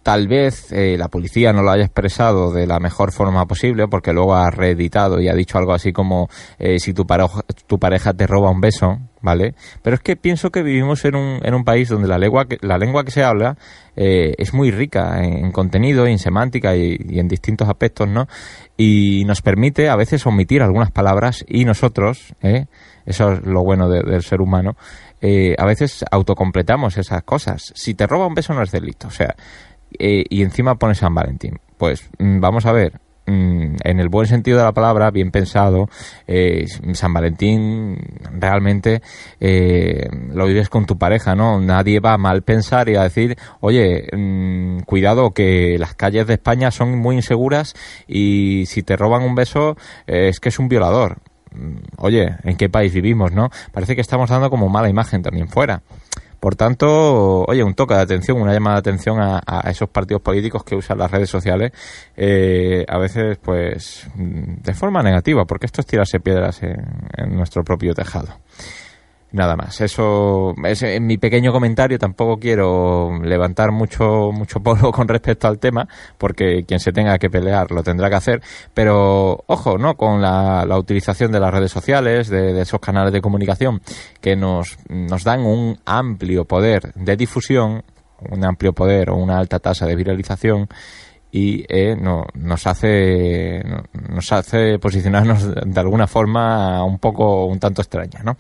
Tal 0.02 0.28
vez 0.28 0.72
eh, 0.72 0.96
la 0.96 1.08
policía 1.08 1.52
no 1.52 1.62
lo 1.62 1.70
haya 1.70 1.84
expresado 1.84 2.52
de 2.52 2.66
la 2.66 2.80
mejor 2.80 3.12
forma 3.12 3.44
posible 3.46 3.86
porque 3.86 4.14
luego 4.14 4.34
ha 4.34 4.50
reeditado 4.50 5.20
y 5.20 5.28
ha 5.28 5.34
dicho 5.34 5.58
algo 5.58 5.74
así 5.74 5.92
como 5.92 6.30
eh, 6.58 6.78
si 6.78 6.94
tu 6.94 7.06
pareja, 7.06 7.42
tu 7.66 7.78
pareja 7.78 8.14
te 8.14 8.26
roba 8.26 8.50
un 8.50 8.62
beso, 8.62 8.98
¿vale? 9.20 9.54
Pero 9.82 9.96
es 9.96 10.00
que 10.00 10.16
pienso 10.16 10.50
que 10.50 10.62
vivimos 10.62 11.04
en 11.04 11.16
un, 11.16 11.40
en 11.44 11.52
un 11.52 11.64
país 11.64 11.90
donde 11.90 12.08
la 12.08 12.16
lengua 12.16 12.46
que, 12.46 12.56
la 12.62 12.78
lengua 12.78 13.04
que 13.04 13.10
se 13.10 13.22
habla 13.22 13.58
eh, 13.94 14.32
es 14.38 14.54
muy 14.54 14.70
rica 14.70 15.22
en, 15.22 15.52
contenido 15.52 16.06
en 16.06 16.18
semántica 16.18 16.74
y, 16.74 16.96
en 17.18 17.28
distintos 17.28 17.68
aspectos, 17.68 18.08
¿no? 18.08 18.26
Y 18.78 19.26
nos 19.26 19.42
permite 19.42 19.90
a 19.90 19.96
veces 19.96 20.24
omitir 20.24 20.62
algunas 20.62 20.90
palabras 20.90 21.44
y 21.46 21.66
nosotros, 21.66 22.34
eso 23.04 23.32
es 23.32 23.44
lo 23.44 23.62
bueno 23.62 23.90
del 23.90 24.22
ser 24.22 24.40
humano, 24.40 24.76
a 25.20 25.66
veces 25.66 26.02
autocompletamos 26.10 26.96
esas 26.96 27.22
cosas. 27.24 27.74
Si 27.76 27.92
te 27.92 28.06
roba 28.06 28.26
un 28.26 28.34
beso 28.34 28.54
no 28.54 28.62
es 28.62 28.70
delito, 28.70 29.08
o 29.08 29.10
sea, 29.10 29.36
eh, 29.98 30.24
y 30.28 30.42
encima 30.42 30.76
pone 30.76 30.94
San 30.94 31.14
Valentín. 31.14 31.58
Pues 31.76 32.08
mm, 32.18 32.40
vamos 32.40 32.66
a 32.66 32.72
ver, 32.72 33.00
mm, 33.26 33.76
en 33.82 34.00
el 34.00 34.08
buen 34.08 34.26
sentido 34.26 34.58
de 34.58 34.64
la 34.64 34.72
palabra, 34.72 35.10
bien 35.10 35.30
pensado, 35.30 35.88
eh, 36.26 36.66
San 36.92 37.12
Valentín 37.12 37.96
realmente 38.38 39.02
eh, 39.40 40.08
lo 40.32 40.46
vives 40.46 40.68
con 40.68 40.86
tu 40.86 40.98
pareja, 40.98 41.34
¿no? 41.34 41.60
Nadie 41.60 42.00
va 42.00 42.14
a 42.14 42.18
mal 42.18 42.42
pensar 42.42 42.88
y 42.88 42.96
a 42.96 43.02
decir, 43.02 43.36
oye, 43.60 44.06
mm, 44.12 44.80
cuidado 44.80 45.32
que 45.32 45.76
las 45.78 45.94
calles 45.94 46.26
de 46.26 46.34
España 46.34 46.70
son 46.70 46.98
muy 46.98 47.16
inseguras 47.16 47.74
y 48.06 48.64
si 48.66 48.82
te 48.82 48.96
roban 48.96 49.22
un 49.22 49.34
beso 49.34 49.76
es 50.06 50.40
que 50.40 50.50
es 50.50 50.58
un 50.58 50.68
violador. 50.68 51.18
Oye, 51.98 52.36
¿en 52.44 52.56
qué 52.56 52.68
país 52.68 52.94
vivimos, 52.94 53.32
no? 53.32 53.50
Parece 53.72 53.94
que 53.94 54.00
estamos 54.00 54.30
dando 54.30 54.50
como 54.50 54.68
mala 54.68 54.88
imagen 54.88 55.22
también 55.22 55.48
fuera. 55.48 55.82
Por 56.40 56.56
tanto, 56.56 57.44
oye, 57.44 57.62
un 57.62 57.74
toque 57.74 57.94
de 57.94 58.00
atención, 58.00 58.40
una 58.40 58.54
llamada 58.54 58.76
de 58.76 58.80
atención 58.80 59.18
a, 59.20 59.40
esos 59.70 59.90
partidos 59.90 60.22
políticos 60.22 60.64
que 60.64 60.74
usan 60.74 60.98
las 60.98 61.10
redes 61.10 61.28
sociales, 61.28 61.72
eh, 62.16 62.84
a 62.88 62.98
veces, 62.98 63.38
pues, 63.42 64.08
de 64.16 64.74
forma 64.74 65.02
negativa, 65.02 65.44
porque 65.44 65.66
esto 65.66 65.82
es 65.82 65.86
tirarse 65.86 66.18
piedras 66.18 66.62
en 66.62 67.36
nuestro 67.36 67.62
propio 67.62 67.92
tejado. 67.94 68.28
Nada 69.32 69.54
más. 69.54 69.80
Eso 69.80 70.54
es 70.64 70.82
en 70.82 71.06
mi 71.06 71.16
pequeño 71.16 71.52
comentario. 71.52 71.98
Tampoco 71.98 72.38
quiero 72.38 73.20
levantar 73.22 73.70
mucho 73.70 74.32
mucho 74.32 74.60
polvo 74.60 74.90
con 74.92 75.06
respecto 75.06 75.46
al 75.46 75.58
tema, 75.58 75.86
porque 76.18 76.64
quien 76.66 76.80
se 76.80 76.92
tenga 76.92 77.18
que 77.18 77.30
pelear 77.30 77.70
lo 77.70 77.82
tendrá 77.82 78.10
que 78.10 78.16
hacer. 78.16 78.42
Pero 78.74 79.44
ojo, 79.46 79.78
¿no? 79.78 79.96
Con 79.96 80.20
la, 80.20 80.66
utilización 80.76 81.30
de 81.30 81.40
las 81.40 81.52
redes 81.52 81.70
sociales, 81.70 82.28
de, 82.28 82.60
esos 82.60 82.80
canales 82.80 83.12
de 83.12 83.20
comunicación 83.20 83.80
que 84.20 84.34
nos, 84.34 84.78
nos 84.88 85.24
dan 85.24 85.40
un 85.40 85.78
amplio 85.84 86.44
poder 86.44 86.92
de 86.94 87.16
difusión, 87.16 87.84
un 88.30 88.44
amplio 88.44 88.72
poder 88.72 89.10
o 89.10 89.16
una 89.16 89.38
alta 89.38 89.58
tasa 89.60 89.86
de 89.86 89.94
viralización 89.94 90.68
y 91.32 91.64
eh, 91.68 91.96
no, 91.96 92.26
nos 92.34 92.66
hace 92.66 93.62
nos 94.08 94.32
hace 94.32 94.80
posicionarnos 94.80 95.54
de 95.54 95.80
alguna 95.80 96.08
forma 96.08 96.84
un 96.84 96.98
poco 96.98 97.46
un 97.46 97.60
tanto 97.60 97.82
extraña, 97.82 98.22
¿no? 98.24 98.36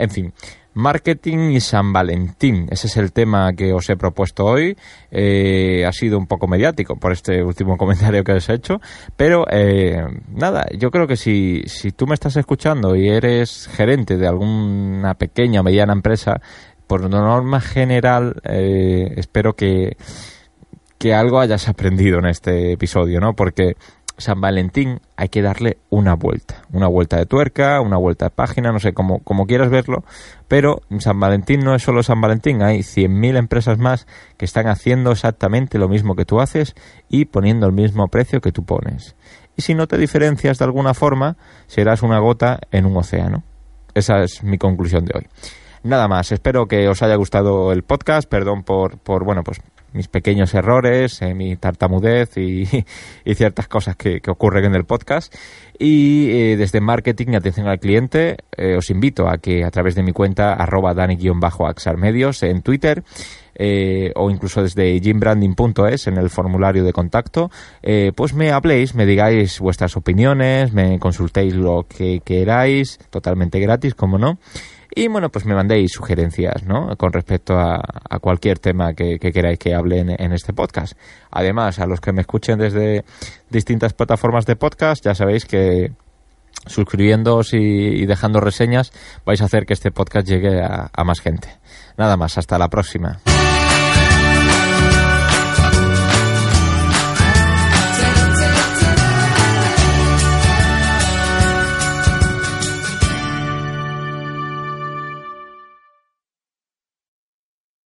En 0.00 0.08
fin, 0.08 0.32
Marketing 0.72 1.50
y 1.50 1.60
San 1.60 1.92
Valentín. 1.92 2.66
Ese 2.70 2.86
es 2.86 2.96
el 2.96 3.12
tema 3.12 3.52
que 3.52 3.74
os 3.74 3.90
he 3.90 3.96
propuesto 3.96 4.46
hoy. 4.46 4.76
Eh, 5.10 5.84
ha 5.86 5.92
sido 5.92 6.16
un 6.16 6.26
poco 6.26 6.48
mediático 6.48 6.96
por 6.96 7.12
este 7.12 7.42
último 7.44 7.76
comentario 7.78 8.24
que 8.24 8.32
os 8.32 8.48
he 8.48 8.54
hecho. 8.54 8.80
Pero 9.14 9.44
eh, 9.50 10.02
nada, 10.32 10.66
yo 10.78 10.90
creo 10.90 11.06
que 11.06 11.16
si, 11.16 11.62
si 11.66 11.92
tú 11.92 12.06
me 12.06 12.14
estás 12.14 12.34
escuchando 12.36 12.96
y 12.96 13.08
eres 13.10 13.68
gerente 13.68 14.16
de 14.16 14.26
alguna 14.26 15.14
pequeña 15.14 15.60
o 15.60 15.64
mediana 15.64 15.92
empresa, 15.92 16.40
por 16.86 17.08
norma 17.08 17.60
general, 17.60 18.40
eh, 18.44 19.12
espero 19.16 19.54
que, 19.54 19.98
que 20.98 21.14
algo 21.14 21.40
hayas 21.40 21.68
aprendido 21.68 22.18
en 22.18 22.26
este 22.26 22.72
episodio, 22.72 23.20
¿no? 23.20 23.34
Porque 23.34 23.76
San 24.20 24.40
Valentín 24.40 25.00
hay 25.16 25.28
que 25.28 25.42
darle 25.42 25.78
una 25.88 26.14
vuelta, 26.14 26.62
una 26.72 26.86
vuelta 26.86 27.16
de 27.16 27.26
tuerca, 27.26 27.80
una 27.80 27.96
vuelta 27.96 28.26
de 28.26 28.30
página, 28.30 28.72
no 28.72 28.78
sé 28.78 28.92
cómo, 28.92 29.20
como 29.20 29.46
quieras 29.46 29.70
verlo, 29.70 30.04
pero 30.48 30.82
San 30.98 31.18
Valentín 31.18 31.60
no 31.60 31.74
es 31.74 31.82
solo 31.82 32.02
San 32.02 32.20
Valentín, 32.20 32.62
hay 32.62 32.80
100.000 32.80 33.36
empresas 33.36 33.78
más 33.78 34.06
que 34.36 34.44
están 34.44 34.68
haciendo 34.68 35.10
exactamente 35.10 35.78
lo 35.78 35.88
mismo 35.88 36.14
que 36.14 36.24
tú 36.24 36.40
haces 36.40 36.74
y 37.08 37.24
poniendo 37.24 37.66
el 37.66 37.72
mismo 37.72 38.08
precio 38.08 38.40
que 38.40 38.52
tú 38.52 38.64
pones. 38.64 39.16
Y 39.56 39.62
si 39.62 39.74
no 39.74 39.86
te 39.86 39.98
diferencias 39.98 40.58
de 40.58 40.64
alguna 40.64 40.94
forma, 40.94 41.36
serás 41.66 42.02
una 42.02 42.18
gota 42.18 42.60
en 42.70 42.86
un 42.86 42.96
océano. 42.96 43.42
Esa 43.94 44.22
es 44.22 44.42
mi 44.42 44.58
conclusión 44.58 45.04
de 45.04 45.12
hoy. 45.16 45.26
Nada 45.82 46.08
más, 46.08 46.30
espero 46.30 46.66
que 46.66 46.88
os 46.88 47.02
haya 47.02 47.14
gustado 47.14 47.72
el 47.72 47.82
podcast, 47.82 48.28
perdón 48.28 48.62
por, 48.62 48.98
por 48.98 49.24
bueno, 49.24 49.42
pues 49.42 49.60
mis 49.92 50.08
pequeños 50.08 50.54
errores, 50.54 51.20
eh, 51.22 51.34
mi 51.34 51.56
tartamudez 51.56 52.36
y, 52.36 52.66
ciertas 53.34 53.68
cosas 53.68 53.96
que, 53.96 54.20
ocurren 54.28 54.64
en 54.66 54.74
el 54.74 54.84
podcast. 54.84 55.34
Y 55.78 56.30
eh, 56.30 56.56
desde 56.56 56.80
marketing 56.80 57.28
y 57.32 57.36
atención 57.36 57.68
al 57.68 57.80
cliente, 57.80 58.38
eh, 58.56 58.76
os 58.76 58.90
invito 58.90 59.28
a 59.28 59.38
que 59.38 59.64
a 59.64 59.70
través 59.70 59.94
de 59.94 60.02
mi 60.02 60.12
cuenta 60.12 60.52
arroba 60.52 60.94
dani-axarmedios 60.94 62.42
en 62.42 62.62
Twitter 62.62 63.02
o 64.14 64.30
incluso 64.30 64.62
desde 64.62 64.98
jimbranding.es 65.00 66.06
en 66.06 66.16
el 66.16 66.30
formulario 66.30 66.82
de 66.82 66.94
contacto, 66.94 67.50
pues 68.14 68.32
me 68.32 68.52
habléis, 68.52 68.94
me 68.94 69.04
digáis 69.04 69.60
vuestras 69.60 69.98
opiniones, 69.98 70.72
me 70.72 70.98
consultéis 70.98 71.54
lo 71.54 71.84
que 71.86 72.22
queráis, 72.24 72.98
totalmente 73.10 73.60
gratis, 73.60 73.94
como 73.94 74.16
no. 74.16 74.38
Y 74.94 75.08
bueno, 75.08 75.30
pues 75.30 75.44
me 75.44 75.54
mandéis 75.54 75.92
sugerencias, 75.92 76.64
¿no? 76.64 76.96
Con 76.96 77.12
respecto 77.12 77.58
a, 77.58 77.80
cualquier 78.20 78.58
tema 78.58 78.92
que, 78.94 79.18
queráis 79.18 79.58
que 79.58 79.74
hable 79.74 80.00
en, 80.00 80.32
este 80.32 80.52
podcast. 80.52 80.94
Además, 81.30 81.78
a 81.78 81.86
los 81.86 82.00
que 82.00 82.12
me 82.12 82.22
escuchen 82.22 82.58
desde 82.58 83.04
distintas 83.48 83.92
plataformas 83.92 84.46
de 84.46 84.56
podcast, 84.56 85.04
ya 85.04 85.14
sabéis 85.14 85.44
que 85.44 85.92
suscribiéndoos 86.66 87.54
y, 87.54 88.04
dejando 88.06 88.40
reseñas 88.40 88.92
vais 89.24 89.40
a 89.40 89.44
hacer 89.44 89.64
que 89.64 89.72
este 89.72 89.90
podcast 89.90 90.26
llegue 90.26 90.60
a 90.62 91.04
más 91.04 91.20
gente. 91.20 91.48
Nada 91.96 92.16
más, 92.16 92.36
hasta 92.38 92.58
la 92.58 92.68
próxima. 92.68 93.20